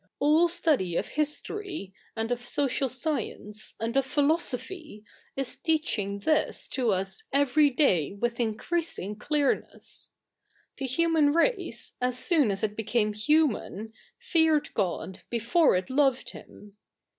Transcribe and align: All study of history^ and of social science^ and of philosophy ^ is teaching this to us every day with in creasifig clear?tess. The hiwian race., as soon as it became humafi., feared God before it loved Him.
All 0.17 0.47
study 0.47 0.95
of 0.95 1.09
history^ 1.09 1.93
and 2.15 2.31
of 2.31 2.41
social 2.41 2.89
science^ 2.89 3.75
and 3.79 3.95
of 3.95 4.03
philosophy 4.03 5.03
^ 5.05 5.07
is 5.39 5.57
teaching 5.57 6.21
this 6.21 6.67
to 6.69 6.91
us 6.91 7.21
every 7.31 7.69
day 7.69 8.13
with 8.13 8.39
in 8.39 8.57
creasifig 8.57 9.19
clear?tess. 9.19 10.13
The 10.77 10.87
hiwian 10.87 11.35
race., 11.35 11.97
as 12.01 12.17
soon 12.17 12.49
as 12.49 12.63
it 12.63 12.75
became 12.75 13.13
humafi., 13.13 13.91
feared 14.17 14.73
God 14.73 15.19
before 15.29 15.75
it 15.75 15.91
loved 15.91 16.31
Him. 16.31 16.77